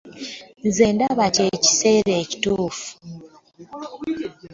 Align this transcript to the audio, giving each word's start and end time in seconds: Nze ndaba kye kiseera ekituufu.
Nze 0.67 0.85
ndaba 0.95 1.25
kye 1.35 1.45
kiseera 1.63 2.13
ekituufu. 2.23 2.87